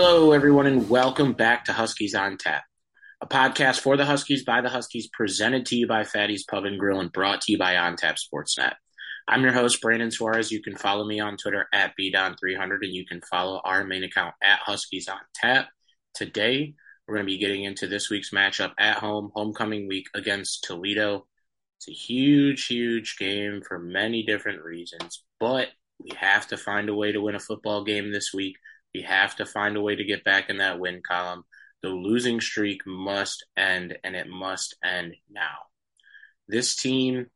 [0.00, 2.62] Hello, everyone, and welcome back to Huskies on Tap,
[3.20, 6.78] a podcast for the Huskies by the Huskies, presented to you by Fatty's Pub and
[6.78, 8.74] Grill and brought to you by On Tap Sportsnet.
[9.26, 10.52] I'm your host, Brandon Suarez.
[10.52, 14.36] You can follow me on Twitter at BDon300, and you can follow our main account
[14.40, 15.66] at Huskies on Tap.
[16.14, 16.74] Today,
[17.08, 21.26] we're going to be getting into this week's matchup at home, homecoming week against Toledo.
[21.78, 26.94] It's a huge, huge game for many different reasons, but we have to find a
[26.94, 28.58] way to win a football game this week.
[28.94, 31.44] We have to find a way to get back in that win column.
[31.82, 35.56] The losing streak must end, and it must end now.
[36.48, 37.26] This team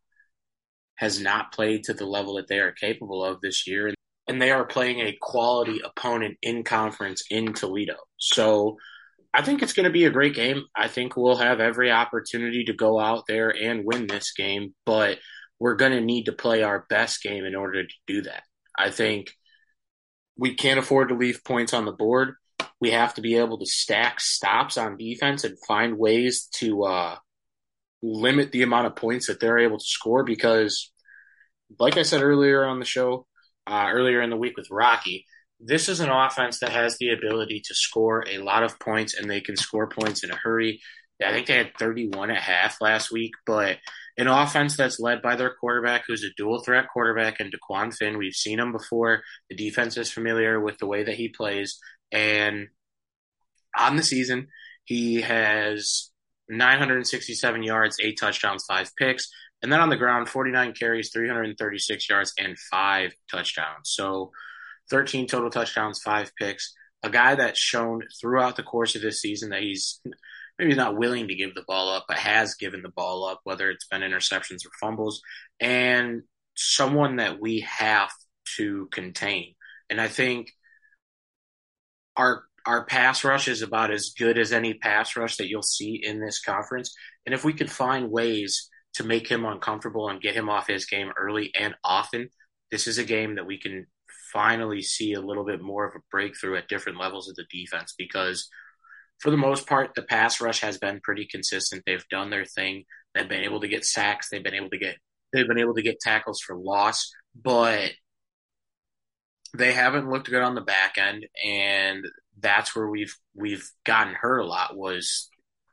[0.96, 3.92] has not played to the level that they are capable of this year,
[4.26, 7.96] and they are playing a quality opponent in conference in Toledo.
[8.18, 8.76] So
[9.34, 10.64] I think it's going to be a great game.
[10.76, 15.18] I think we'll have every opportunity to go out there and win this game, but
[15.58, 18.42] we're going to need to play our best game in order to do that.
[18.76, 19.32] I think
[20.36, 22.34] we can't afford to leave points on the board.
[22.80, 27.16] We have to be able to stack stops on defense and find ways to uh,
[28.02, 30.90] limit the amount of points that they're able to score because,
[31.78, 33.26] like I said earlier on the show,
[33.66, 35.26] uh, earlier in the week with Rocky,
[35.60, 39.30] this is an offense that has the ability to score a lot of points and
[39.30, 40.80] they can score points in a hurry.
[41.24, 43.78] I think they had 31 at half last week, but
[44.18, 48.18] an offense that's led by their quarterback, who's a dual threat quarterback, and DeQuan Finn.
[48.18, 49.22] We've seen him before.
[49.48, 51.78] The defense is familiar with the way that he plays.
[52.10, 52.68] And
[53.76, 54.48] on the season,
[54.84, 56.10] he has
[56.48, 59.30] 967 yards, eight touchdowns, five picks.
[59.62, 63.84] And then on the ground, 49 carries, 336 yards, and five touchdowns.
[63.84, 64.32] So
[64.90, 66.74] 13 total touchdowns, five picks.
[67.02, 70.00] A guy that's shown throughout the course of this season that he's
[70.62, 73.68] maybe not willing to give the ball up, but has given the ball up, whether
[73.68, 75.20] it's been interceptions or fumbles,
[75.58, 76.22] and
[76.54, 78.10] someone that we have
[78.56, 79.54] to contain.
[79.90, 80.52] And I think
[82.16, 86.00] our our pass rush is about as good as any pass rush that you'll see
[86.00, 86.94] in this conference.
[87.26, 90.86] And if we could find ways to make him uncomfortable and get him off his
[90.86, 92.28] game early and often,
[92.70, 93.86] this is a game that we can
[94.32, 97.94] finally see a little bit more of a breakthrough at different levels of the defense
[97.98, 98.48] because–
[99.22, 101.84] for the most part, the pass rush has been pretty consistent.
[101.86, 102.84] They've done their thing.
[103.14, 104.28] They've been able to get sacks.
[104.28, 104.96] They've been able to get
[105.32, 107.92] they've been able to get tackles for loss, but
[109.56, 112.04] they haven't looked good on the back end, and
[112.40, 114.76] that's where we've we've gotten hurt a lot.
[114.76, 115.30] Was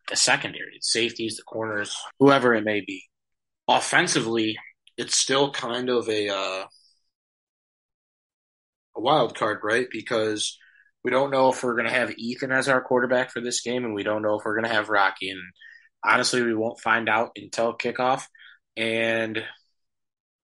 [0.09, 3.03] the secondary, the safeties, the corners, whoever it may be.
[3.67, 4.57] Offensively,
[4.95, 6.65] it's still kind of a uh,
[8.95, 9.87] a wild card, right?
[9.91, 10.55] Because
[11.03, 13.85] we don't know if we're going to have Ethan as our quarterback for this game,
[13.85, 15.29] and we don't know if we're going to have Rocky.
[15.29, 15.41] And
[16.03, 18.23] honestly, we won't find out until kickoff.
[18.75, 19.43] And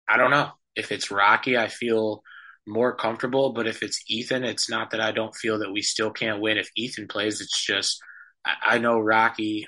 [0.08, 1.56] I don't know if it's Rocky.
[1.56, 2.22] I feel
[2.66, 6.10] more comfortable, but if it's Ethan, it's not that I don't feel that we still
[6.10, 6.58] can't win.
[6.58, 8.00] If Ethan plays, it's just
[8.44, 9.66] I know Rocky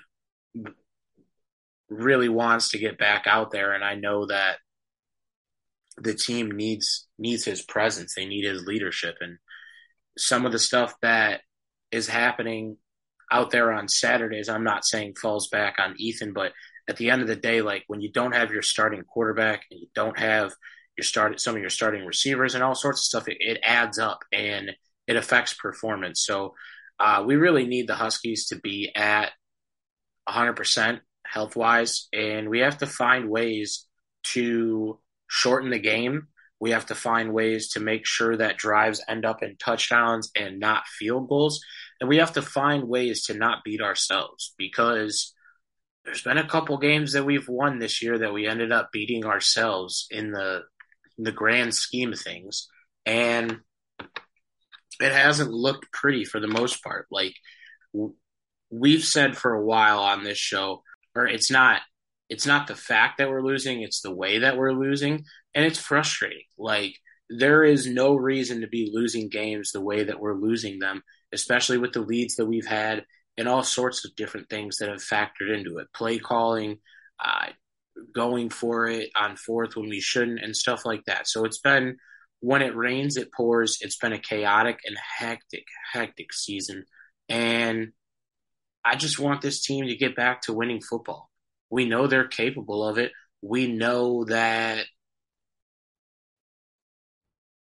[1.89, 4.59] really wants to get back out there, and I know that
[5.99, 8.15] the team needs needs his presence.
[8.15, 9.39] They need his leadership, and
[10.17, 11.41] some of the stuff that
[11.91, 12.77] is happening
[13.31, 16.53] out there on Saturdays, I'm not saying falls back on Ethan, but
[16.89, 19.81] at the end of the day, like when you don't have your starting quarterback and
[19.81, 20.53] you don't have
[20.97, 23.99] your start some of your starting receivers and all sorts of stuff, it, it adds
[23.99, 24.73] up and
[25.07, 26.25] it affects performance.
[26.25, 26.55] So
[26.99, 29.31] uh, we really need the Huskies to be at
[30.29, 33.87] 100% health wise, and we have to find ways
[34.25, 34.99] to
[35.29, 36.29] shorten the game
[36.63, 40.61] we have to find ways to make sure that drives end up in touchdowns and
[40.61, 41.61] not field goals.
[42.01, 45.35] And we have to find ways to not beat ourselves because
[46.05, 49.25] there's been a couple games that we've won this year that we ended up beating
[49.25, 50.63] ourselves in the
[51.19, 52.69] in the grand scheme of things.
[53.05, 53.59] And
[55.01, 57.09] it hasn't looked pretty for the most part.
[57.11, 57.35] Like
[58.71, 60.85] we've said for a while on this show,
[61.17, 61.81] or it's not
[62.29, 65.79] it's not the fact that we're losing, it's the way that we're losing and it's
[65.79, 66.45] frustrating.
[66.59, 66.95] Like
[67.31, 71.03] there is no reason to be losing games the way that we're losing them,
[71.33, 73.05] especially with the leads that we've had
[73.39, 75.89] and all sorts of different things that have factored into it.
[75.95, 76.79] Play calling,
[77.23, 77.47] uh,
[78.15, 81.27] going for it on fourth when we shouldn't, and stuff like that.
[81.29, 81.97] So it's been
[82.41, 83.79] when it rains, it pours.
[83.81, 86.85] It's been a chaotic and hectic, hectic season,
[87.29, 87.93] and
[88.85, 91.31] I just want this team to get back to winning football.
[91.71, 93.13] We know they're capable of it.
[93.41, 94.85] We know that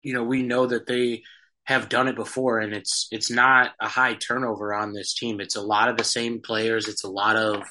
[0.02, 1.22] you know, we know that they
[1.64, 5.40] have done it before and it's it's not a high turnover on this team.
[5.40, 6.88] It's a lot of the same players.
[6.88, 7.62] It's a lot of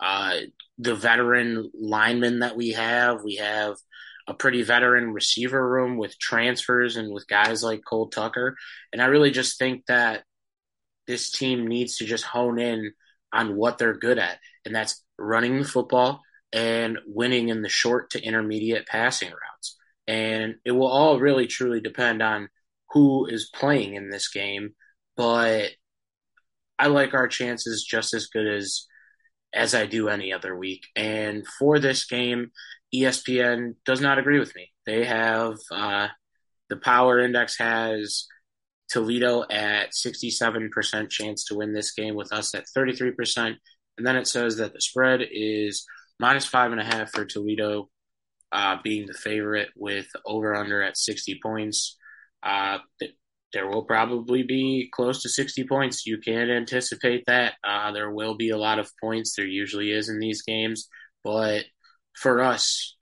[0.00, 0.36] uh,
[0.78, 3.22] the veteran linemen that we have.
[3.22, 3.76] We have
[4.28, 8.56] a pretty veteran receiver room with transfers and with guys like Cole Tucker.
[8.92, 10.24] And I really just think that
[11.06, 12.92] this team needs to just hone in
[13.32, 16.22] on what they're good at, and that's running the football
[16.52, 19.47] and winning in the short to intermediate passing routes.
[20.08, 22.48] And it will all really truly depend on
[22.90, 24.70] who is playing in this game,
[25.16, 25.70] but
[26.78, 28.86] I like our chances just as good as
[29.54, 30.86] as I do any other week.
[30.96, 32.50] And for this game,
[32.94, 34.70] ESPN does not agree with me.
[34.86, 36.08] They have uh,
[36.68, 38.26] the power index has
[38.90, 43.54] Toledo at 67% chance to win this game, with us at 33%.
[43.96, 45.84] And then it says that the spread is
[46.18, 47.88] minus five and a half for Toledo,
[48.52, 51.96] uh, being the favorite with over under at 60 points.
[52.42, 52.78] Uh,
[53.52, 56.06] there will probably be close to 60 points.
[56.06, 57.54] You can anticipate that.
[57.64, 59.34] Uh, there will be a lot of points.
[59.34, 60.88] There usually is in these games.
[61.24, 61.64] But
[62.14, 62.96] for us,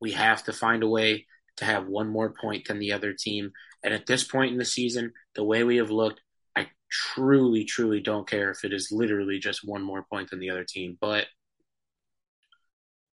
[0.00, 1.26] we have to find a way
[1.58, 3.52] to have one more point than the other team.
[3.82, 6.20] And at this point in the season, the way we have looked,
[6.54, 10.50] I truly, truly don't care if it is literally just one more point than the
[10.50, 10.98] other team.
[11.00, 11.26] But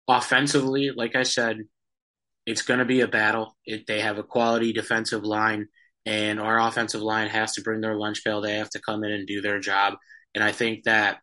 [0.07, 1.57] offensively, like I said,
[2.45, 3.57] it's going to be a battle.
[3.65, 5.68] It, they have a quality defensive line,
[6.06, 8.42] and our offensive line has to bring their lunch pail.
[8.42, 9.95] They have to come in and do their job.
[10.33, 11.19] And I think that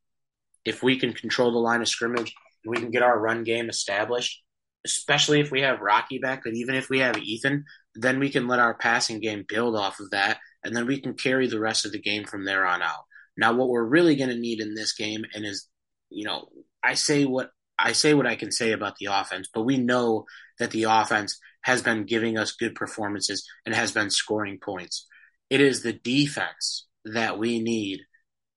[0.64, 2.34] if we can control the line of scrimmage
[2.64, 4.42] and we can get our run game established,
[4.84, 7.64] especially if we have Rocky back, but even if we have Ethan,
[7.94, 11.14] then we can let our passing game build off of that, and then we can
[11.14, 13.04] carry the rest of the game from there on out.
[13.36, 15.68] Now, what we're really going to need in this game, and is,
[16.10, 16.48] you know,
[16.82, 20.26] I say what I say what I can say about the offense, but we know
[20.58, 25.06] that the offense has been giving us good performances and has been scoring points.
[25.50, 28.00] It is the defense that we need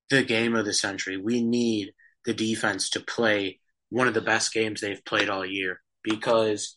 [0.10, 1.18] the game of the century.
[1.18, 1.94] We need
[2.26, 3.60] the defense to play
[3.90, 6.76] one of the best games they've played all year because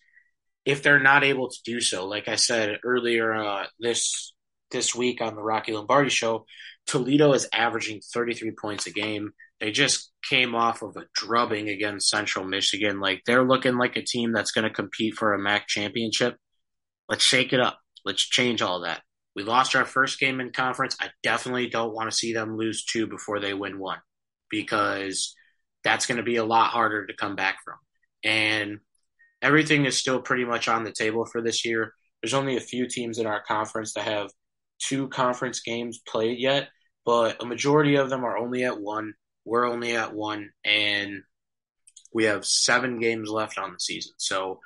[0.64, 4.32] if they're not able to do so, like I said earlier uh, this
[4.70, 6.46] this week on the Rocky Lombardi show,
[6.87, 9.32] Toledo is averaging 33 points a game.
[9.58, 13.00] They just came off of a drubbing against Central Michigan.
[13.00, 16.37] Like they're looking like a team that's going to compete for a MAC championship.
[17.08, 17.78] Let's shake it up.
[18.05, 19.02] Let's change all that.
[19.34, 20.96] We lost our first game in conference.
[21.00, 23.99] I definitely don't want to see them lose two before they win one
[24.50, 25.34] because
[25.84, 27.76] that's going to be a lot harder to come back from.
[28.25, 28.81] And
[29.40, 31.93] everything is still pretty much on the table for this year.
[32.23, 34.31] There's only a few teams in our conference that have
[34.78, 36.69] two conference games played yet,
[37.05, 39.14] but a majority of them are only at one.
[39.50, 41.23] We're only at one, and
[42.14, 44.12] we have seven games left on the season.
[44.17, 44.61] So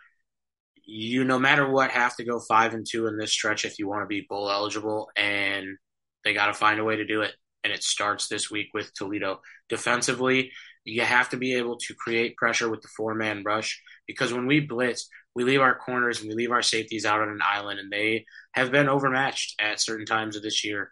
[0.84, 3.88] you, no matter what, have to go five and two in this stretch if you
[3.88, 5.78] want to be bowl eligible, and
[6.22, 7.32] they got to find a way to do it.
[7.64, 9.40] And it starts this week with Toledo.
[9.70, 10.52] Defensively,
[10.84, 14.46] you have to be able to create pressure with the four man rush because when
[14.46, 17.80] we blitz, we leave our corners and we leave our safeties out on an island,
[17.80, 20.90] and they have been overmatched at certain times of this year.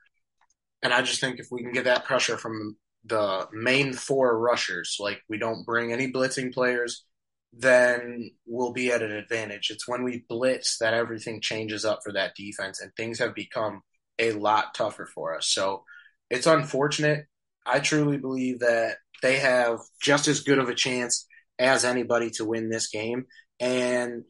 [0.83, 4.97] And I just think if we can get that pressure from the main four rushers,
[5.01, 7.05] like we don't bring any blitzing players,
[7.53, 9.71] then we'll be at an advantage.
[9.71, 13.83] It's when we blitz that everything changes up for that defense, and things have become
[14.19, 15.49] a lot tougher for us.
[15.49, 15.85] So
[16.31, 17.27] it's unfortunate.
[17.67, 21.27] I truly believe that they have just as good of a chance
[21.59, 23.27] as anybody to win this game.
[23.61, 24.25] And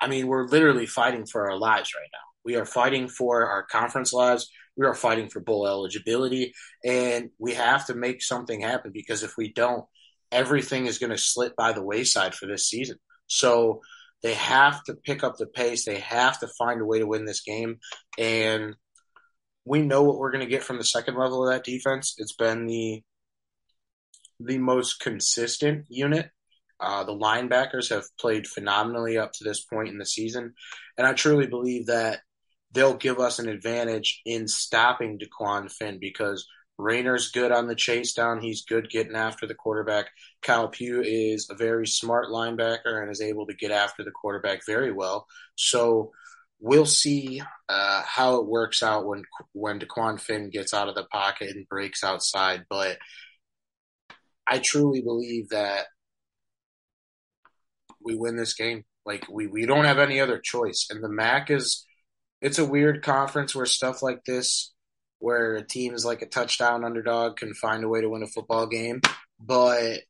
[0.00, 2.18] I mean, we're literally fighting for our lives right now.
[2.44, 4.50] We are fighting for our conference lives.
[4.76, 6.54] We are fighting for bowl eligibility.
[6.84, 9.84] And we have to make something happen because if we don't,
[10.32, 12.98] everything is going to slip by the wayside for this season.
[13.26, 13.80] So
[14.22, 15.84] they have to pick up the pace.
[15.84, 17.78] They have to find a way to win this game.
[18.18, 18.74] And
[19.64, 22.14] we know what we're going to get from the second level of that defense.
[22.18, 23.02] It's been the
[24.40, 26.30] the most consistent unit.
[26.80, 30.54] Uh, the linebackers have played phenomenally up to this point in the season,
[30.98, 32.20] and I truly believe that
[32.74, 38.12] they'll give us an advantage in stopping Dequan Finn because Rayner's good on the chase
[38.14, 38.40] down.
[38.40, 40.06] He's good getting after the quarterback.
[40.42, 44.66] Kyle Pugh is a very smart linebacker and is able to get after the quarterback
[44.66, 45.26] very well.
[45.54, 46.10] So
[46.60, 51.04] we'll see uh, how it works out when when Dequan Finn gets out of the
[51.04, 52.64] pocket and breaks outside.
[52.68, 52.98] But
[54.48, 55.86] I truly believe that
[58.00, 58.84] we win this game.
[59.06, 60.88] Like we we don't have any other choice.
[60.90, 61.86] And the MAC is
[62.44, 64.74] it's a weird conference where stuff like this
[65.18, 68.26] where a team is like a touchdown underdog can find a way to win a
[68.26, 69.00] football game,
[69.40, 70.00] but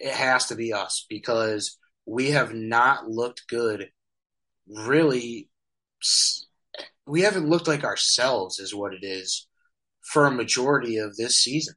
[0.00, 3.88] it has to be us because we have not looked good
[4.66, 5.48] really
[7.06, 9.46] we haven't looked like ourselves is what it is
[10.02, 11.74] for a majority of this season.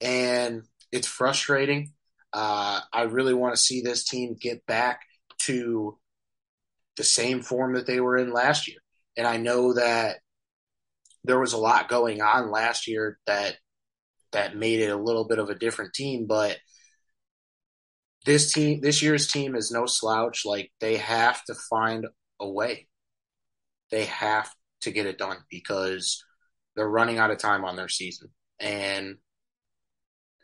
[0.00, 1.92] And it's frustrating.
[2.32, 5.00] Uh, I really want to see this team get back
[5.40, 5.98] to
[6.96, 8.81] the same form that they were in last year.
[9.16, 10.18] And I know that
[11.24, 13.56] there was a lot going on last year that
[14.32, 16.26] that made it a little bit of a different team.
[16.26, 16.58] But
[18.24, 20.44] this team, this year's team is no slouch.
[20.44, 22.06] Like they have to find
[22.40, 22.88] a way.
[23.90, 24.50] They have
[24.82, 26.24] to get it done because
[26.74, 28.30] they're running out of time on their season.
[28.58, 29.16] And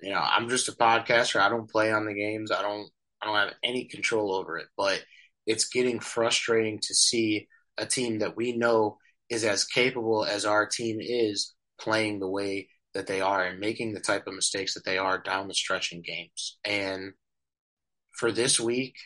[0.03, 1.41] you know, I'm just a podcaster.
[1.41, 2.51] I don't play on the games.
[2.51, 2.89] I don't
[3.21, 5.03] I don't have any control over it, but
[5.47, 7.49] it's getting frustrating to see
[7.79, 8.99] a team that we know
[9.31, 13.93] is as capable as our team is playing the way that they are and making
[13.93, 16.59] the type of mistakes that they are down the stretch in games.
[16.65, 17.13] And
[18.13, 18.97] for this week,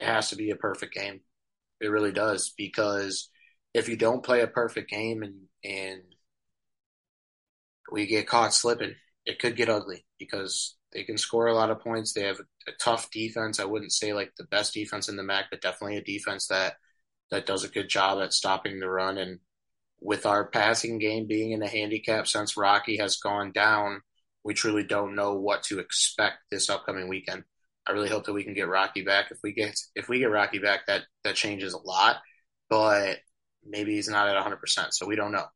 [0.00, 1.20] it has to be a perfect game.
[1.80, 3.30] It really does because
[3.72, 5.34] if you don't play a perfect game and
[5.64, 6.02] and
[7.90, 8.94] we get caught slipping,
[9.26, 12.12] it could get ugly because they can score a lot of points.
[12.12, 13.58] They have a, a tough defense.
[13.58, 16.74] I wouldn't say like the best defense in the MAC, but definitely a defense that
[17.30, 19.18] that does a good job at stopping the run.
[19.18, 19.40] And
[20.00, 24.02] with our passing game being in a handicap since Rocky has gone down,
[24.44, 27.44] we truly don't know what to expect this upcoming weekend.
[27.86, 29.30] I really hope that we can get Rocky back.
[29.30, 32.16] If we get if we get Rocky back, that that changes a lot.
[32.70, 33.18] But
[33.66, 35.46] maybe he's not at 100%, so we don't know.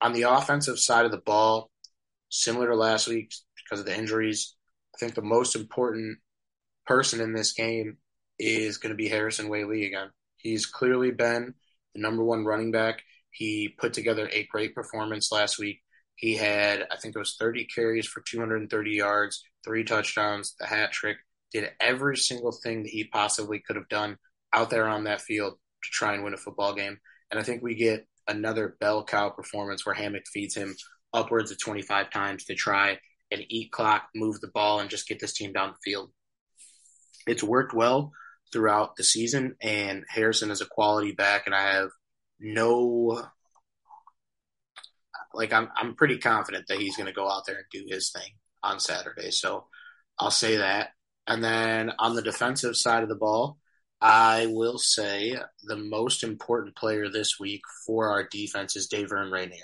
[0.00, 1.70] On the offensive side of the ball,
[2.28, 4.54] similar to last week because of the injuries,
[4.94, 6.18] I think the most important
[6.86, 7.98] person in this game
[8.38, 10.10] is going to be Harrison Waylee again.
[10.44, 11.54] He's clearly been
[11.94, 13.02] the number one running back.
[13.30, 15.80] He put together a great performance last week.
[16.16, 20.92] He had, I think it was 30 carries for 230 yards, three touchdowns, the hat
[20.92, 21.16] trick,
[21.52, 24.18] did every single thing that he possibly could have done
[24.52, 26.98] out there on that field to try and win a football game.
[27.30, 30.76] And I think we get another bell cow performance where Hammock feeds him
[31.14, 32.98] upwards of 25 times to try
[33.30, 36.10] and eat clock, move the ball, and just get this team down the field.
[37.26, 38.12] It's worked well
[38.54, 41.90] throughout the season, and Harrison is a quality back, and I have
[42.38, 43.26] no
[45.34, 48.10] like I'm I'm pretty confident that he's going to go out there and do his
[48.10, 48.30] thing
[48.62, 49.32] on Saturday.
[49.32, 49.66] So
[50.18, 50.90] I'll say that.
[51.26, 53.58] And then on the defensive side of the ball,
[54.00, 59.56] I will say the most important player this week for our defense is Daveren Rayner.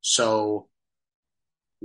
[0.00, 0.68] So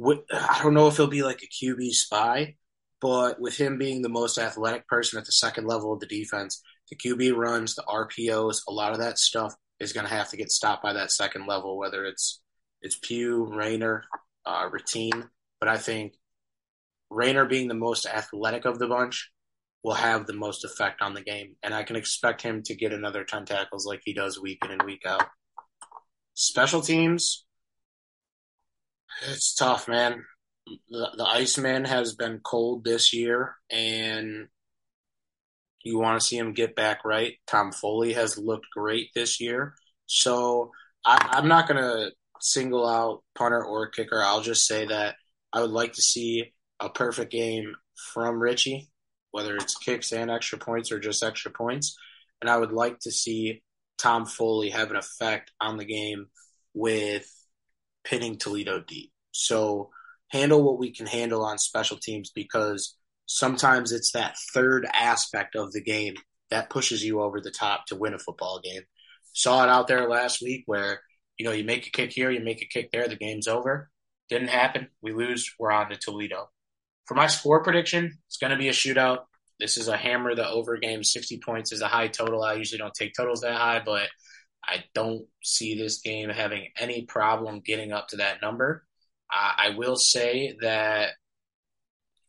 [0.02, 2.56] I don't know if he'll be like a QB spy,
[3.04, 6.64] but with him being the most athletic person at the second level of the defense,
[6.90, 10.38] the QB runs, the RPOs, a lot of that stuff is going to have to
[10.38, 12.42] get stopped by that second level, whether it's
[12.82, 14.06] it's Pugh, Rayner,
[14.46, 14.70] uh.
[15.60, 16.14] But I think
[17.10, 19.32] Rayner being the most athletic of the bunch
[19.84, 21.58] will have the most effect on the game.
[21.62, 24.72] And I can expect him to get another 10 tackles like he does week in
[24.72, 25.28] and week out.
[26.36, 27.46] Special teams,
[29.28, 30.24] it's tough, man.
[30.68, 34.48] The, the Iceman has been cold this year, and
[35.84, 37.34] you want to see him get back right.
[37.48, 39.76] Tom Foley has looked great this year.
[40.06, 40.72] So
[41.06, 44.22] I, I'm not going to single out punter or kicker.
[44.22, 45.16] I'll just say that
[45.52, 47.76] I would like to see a perfect game
[48.14, 48.90] from Richie
[49.34, 51.98] whether it's kicks and extra points or just extra points.
[52.40, 53.64] And I would like to see
[53.98, 56.28] Tom Foley have an effect on the game
[56.76, 57.28] with
[58.04, 59.12] pinning Toledo deep.
[59.32, 59.90] So
[60.34, 62.96] handle what we can handle on special teams because
[63.28, 66.16] sometimes it's that third aspect of the game
[66.50, 68.82] that pushes you over the top to win a football game.
[69.34, 71.02] Saw it out there last week where,
[71.38, 73.92] you know, you make a kick here, you make a kick there, the game's over.
[74.28, 74.88] Didn't happen.
[75.02, 75.54] We lose.
[75.60, 76.50] We're on to Toledo.
[77.06, 79.20] For my score prediction, it's going to be a shootout.
[79.60, 81.04] This is a hammer the over game.
[81.04, 82.44] 60 points is a high total.
[82.44, 84.10] I usually don't take totals that high, but
[84.66, 88.84] I don't see this game having any problem getting up to that number.
[89.34, 91.12] I will say that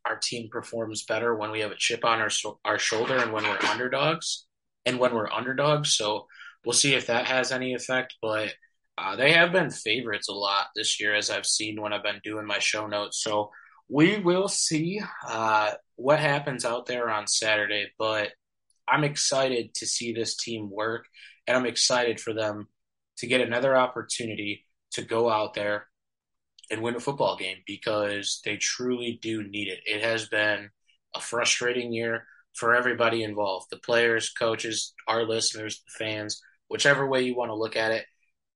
[0.05, 2.29] our team performs better when we have a chip on our
[2.63, 4.45] our shoulder and when we're underdogs,
[4.85, 5.93] and when we're underdogs.
[5.93, 6.27] So
[6.65, 8.15] we'll see if that has any effect.
[8.21, 8.53] But
[8.97, 12.21] uh, they have been favorites a lot this year, as I've seen when I've been
[12.23, 13.21] doing my show notes.
[13.21, 13.51] So
[13.89, 18.31] we will see uh, what happens out there on Saturday, but
[18.87, 21.05] I'm excited to see this team work,
[21.47, 22.67] and I'm excited for them
[23.17, 25.87] to get another opportunity to go out there
[26.71, 29.79] and win a football game because they truly do need it.
[29.85, 30.69] It has been
[31.15, 37.21] a frustrating year for everybody involved the players, coaches, our listeners, the fans, whichever way
[37.21, 38.05] you want to look at it.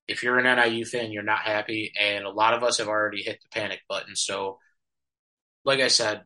[0.08, 3.22] If you're an NIU fan, you're not happy, and a lot of us have already
[3.22, 4.16] hit the panic button.
[4.16, 4.58] So
[5.66, 6.24] like I said,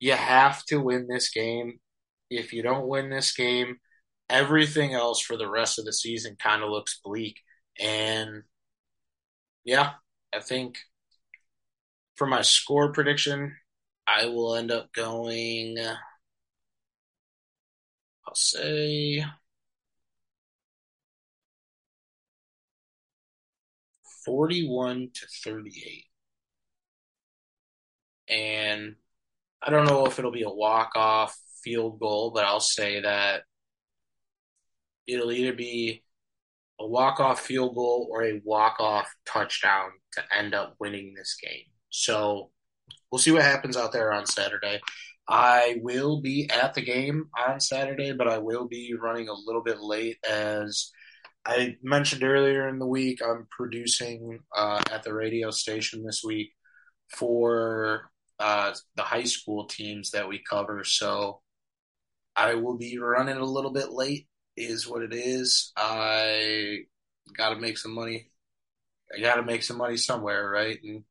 [0.00, 1.80] you have to win this game.
[2.30, 3.76] If you don't win this game,
[4.28, 7.38] everything else for the rest of the season kind of looks bleak.
[7.80, 8.42] And
[9.64, 9.92] yeah,
[10.34, 10.78] I think
[12.16, 13.56] for my score prediction,
[14.06, 15.78] I will end up going,
[18.26, 19.24] I'll say
[24.24, 26.04] 41 to 38.
[28.28, 28.96] and
[29.62, 33.44] I don't know if it'll be a walk off field goal, but I'll say that
[35.06, 36.02] it'll either be
[36.80, 41.36] a walk off field goal or a walk off touchdown to end up winning this
[41.42, 41.64] game.
[41.90, 42.50] So
[43.10, 44.80] we'll see what happens out there on Saturday.
[45.28, 49.62] I will be at the game on Saturday, but I will be running a little
[49.62, 50.90] bit late as
[51.44, 53.20] I mentioned earlier in the week.
[53.24, 56.50] I'm producing uh, at the radio station this week
[57.16, 60.84] for uh, the high school teams that we cover.
[60.84, 61.40] So
[62.36, 64.27] I will be running a little bit late,
[64.58, 65.72] is what it is.
[65.76, 66.80] I
[67.36, 68.30] got to make some money.
[69.16, 70.78] I got to make some money somewhere, right?
[70.82, 71.04] And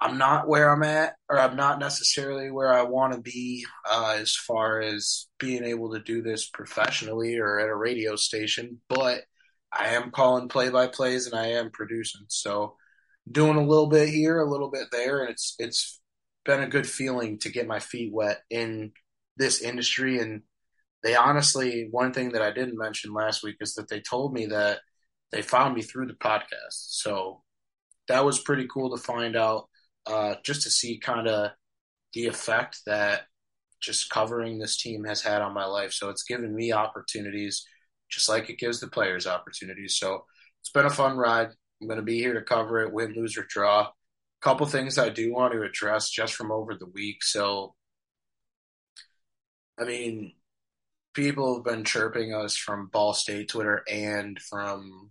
[0.00, 4.16] I'm not where I'm at, or I'm not necessarily where I want to be uh,
[4.18, 9.22] as far as being able to do this professionally or at a radio station, but
[9.72, 12.26] I am calling play by plays and I am producing.
[12.28, 12.76] So
[13.30, 16.00] doing a little bit here, a little bit there, and it's it's
[16.44, 18.92] been a good feeling to get my feet wet in
[19.36, 20.20] this industry.
[20.20, 20.42] And
[21.02, 24.46] they honestly, one thing that I didn't mention last week is that they told me
[24.46, 24.80] that
[25.30, 26.46] they found me through the podcast.
[26.70, 27.42] So
[28.08, 29.68] that was pretty cool to find out,
[30.06, 31.52] uh, just to see kind of
[32.14, 33.26] the effect that
[33.80, 35.92] just covering this team has had on my life.
[35.92, 37.64] So it's given me opportunities,
[38.10, 39.98] just like it gives the players opportunities.
[39.98, 40.24] So
[40.60, 41.48] it's been a fun ride.
[41.80, 43.82] I'm going to be here to cover it, win, lose, or draw.
[43.82, 43.90] A
[44.40, 47.22] couple things I do want to address just from over the week.
[47.22, 47.74] So,
[49.78, 50.32] I mean,
[51.18, 55.10] people have been chirping us from Ball State Twitter and from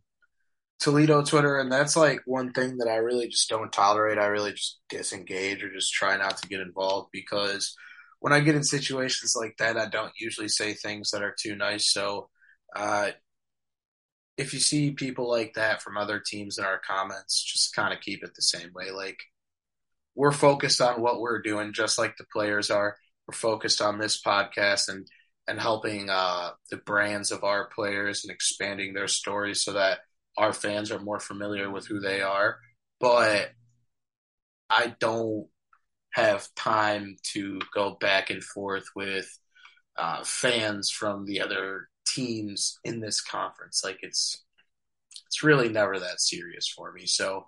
[0.80, 4.18] Toledo Twitter, and that's like one thing that I really just don't tolerate.
[4.18, 7.76] I really just disengage or just try not to get involved because
[8.22, 11.58] when I get in situations like that, I don't usually say things that are too
[11.58, 11.92] nice.
[11.92, 12.30] So,
[12.74, 13.10] uh,
[14.38, 18.00] if you see people like that from other teams in our comments, just kind of
[18.00, 18.92] keep it the same way.
[18.92, 19.20] Like
[20.16, 22.96] we're focused on what we're doing, just like the players are.
[23.28, 25.06] We're focused on this podcast and
[25.48, 30.00] and helping uh, the brands of our players and expanding their stories so that
[30.38, 32.58] our fans are more familiar with who they are.
[33.00, 33.52] But
[34.70, 35.48] I don't
[36.12, 39.28] have time to go back and forth with
[39.98, 43.82] uh, fans from the other teams in this conference.
[43.84, 44.44] Like it's
[45.26, 47.06] it's really never that serious for me.
[47.06, 47.46] So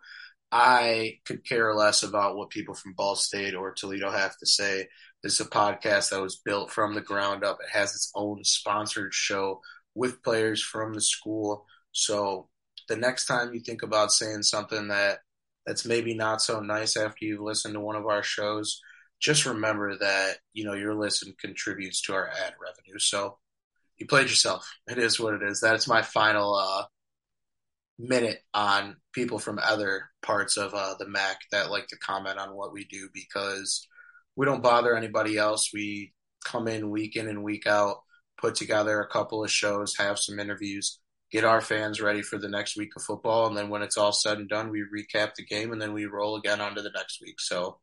[0.51, 4.87] I could care less about what people from Ball State or Toledo have to say.
[5.23, 7.57] This is a podcast that was built from the ground up.
[7.61, 9.61] It has its own sponsored show
[9.93, 11.65] with players from the school.
[11.91, 12.47] So
[12.87, 15.19] the next time you think about saying something that
[15.65, 18.81] that's maybe not so nice after you've listened to one of our shows,
[19.19, 22.97] just remember that you know your listen contributes to our ad revenue.
[22.99, 23.37] So
[23.97, 24.71] you played yourself.
[24.87, 25.59] It is what it is.
[25.59, 26.85] That's my final uh,
[27.99, 32.55] minute on people from other parts of uh, the MAC that like to comment on
[32.55, 33.85] what we do because
[34.39, 35.71] we don't bother anybody else.
[35.73, 36.13] We
[36.45, 37.97] come in week in and week out,
[38.39, 42.47] put together a couple of shows, have some interviews, get our fans ready for the
[42.47, 45.43] next week of football, and then when it's all said and done, we recap the
[45.43, 47.41] game and then we roll again onto the next week.
[47.41, 47.79] So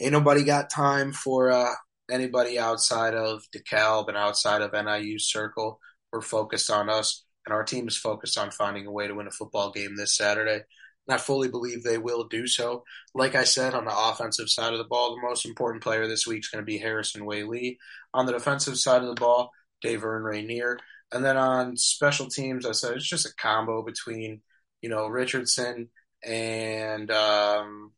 [0.00, 1.74] ain't nobody got time for uh,
[2.08, 5.80] anybody outside of DeKalb and outside of NIU circle.
[6.12, 9.26] We're focused on us, and our team is focused on finding a way to win
[9.26, 10.60] a football game this Saturday.
[11.08, 12.84] I fully believe they will do so.
[13.14, 16.26] Like I said, on the offensive side of the ball, the most important player this
[16.26, 17.78] week is going to be Harrison Way
[18.12, 19.52] On the defensive side of the ball,
[19.84, 20.78] Daveren Rayner.
[21.12, 24.42] And then on special teams, I said it's just a combo between,
[24.82, 25.90] you know, Richardson
[26.24, 27.92] and um,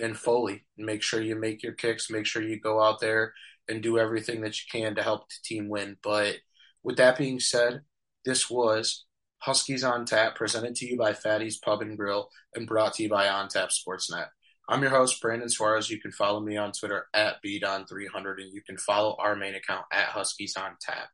[0.00, 0.66] and Foley.
[0.76, 2.10] Make sure you make your kicks.
[2.10, 3.32] Make sure you go out there
[3.68, 5.96] and do everything that you can to help the team win.
[6.02, 6.36] But
[6.82, 7.80] with that being said,
[8.24, 9.04] this was
[9.40, 13.08] Huskies on Tap, presented to you by Fatty's Pub and Grill, and brought to you
[13.08, 14.26] by On Tap Sportsnet.
[14.68, 15.88] I'm your host, Brandon Suarez.
[15.88, 19.86] You can follow me on Twitter at BDon300, and you can follow our main account
[19.92, 21.08] at Huskies on Tap.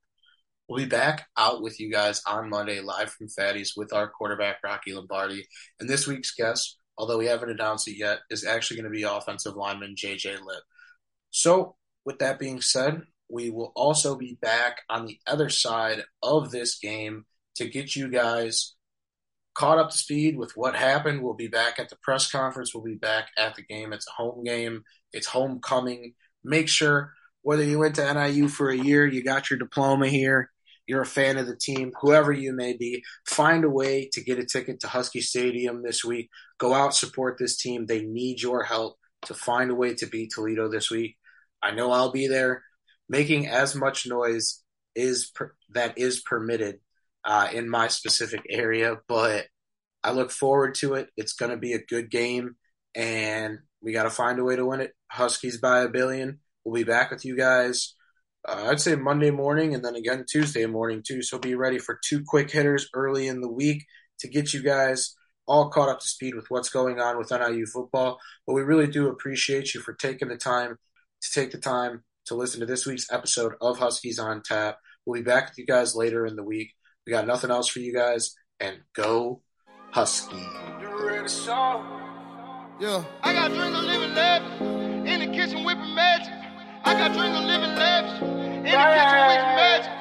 [0.68, 4.56] We'll be back out with you guys on Monday, live from Fatty's with our quarterback,
[4.64, 5.46] Rocky Lombardi.
[5.78, 9.02] And this week's guest, although we haven't announced it yet, is actually going to be
[9.02, 10.62] offensive lineman JJ Lip.
[11.30, 16.50] So, with that being said, we will also be back on the other side of
[16.50, 18.74] this game to get you guys
[19.54, 21.22] caught up to speed with what happened.
[21.22, 22.74] We'll be back at the press conference.
[22.74, 23.92] We'll be back at the game.
[23.92, 24.82] It's a home game.
[25.12, 26.14] It's homecoming.
[26.42, 27.12] Make sure
[27.42, 30.50] whether you went to NIU for a year, you got your diploma here,
[30.86, 34.38] you're a fan of the team, whoever you may be, find a way to get
[34.38, 36.30] a ticket to Husky Stadium this week.
[36.58, 37.86] Go out, support this team.
[37.86, 41.16] They need your help to find a way to beat Toledo this week.
[41.62, 42.62] I know I'll be there
[43.08, 44.62] making as much noise
[44.94, 46.80] is per, that is permitted
[47.24, 49.46] uh, in my specific area, but
[50.02, 51.08] I look forward to it.
[51.16, 52.56] It's going to be a good game,
[52.94, 54.92] and we got to find a way to win it.
[55.10, 56.40] Huskies by a billion.
[56.64, 57.94] We'll be back with you guys.
[58.46, 61.22] Uh, I'd say Monday morning and then again Tuesday morning too.
[61.22, 63.84] So be ready for two quick hitters early in the week
[64.20, 65.14] to get you guys
[65.46, 68.18] all caught up to speed with what's going on with NIU football.
[68.46, 70.76] But we really do appreciate you for taking the time
[71.22, 74.78] to take the time to listen to this week's episode of Huskies on Tap.
[75.04, 76.72] We'll be back with you guys later in the week.
[77.06, 79.42] We got nothing else for you guys, and go
[79.90, 80.36] Husky.
[82.80, 83.04] Yeah.
[83.22, 84.60] I got dreams of living lavish
[85.06, 86.32] in the kitchen whipping magic.
[86.84, 89.92] I got dreams of living lavish in the kitchen whipping magic.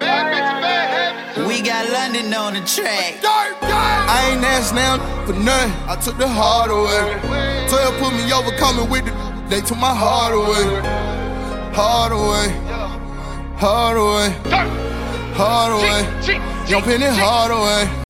[0.00, 1.48] Bad bitch, bad habits.
[1.48, 3.20] We got London on the track.
[3.22, 3.70] Dirt, dirt.
[3.70, 5.72] I ain't asked now for nothing.
[5.88, 7.68] I took the hard away.
[7.68, 9.12] Twelve put me over, coming with the.
[9.48, 10.82] They took my heart away.
[11.72, 12.48] Hard away.
[13.56, 14.87] Hard away.
[15.40, 16.68] Hard away.
[16.68, 18.07] Young Penny hard away.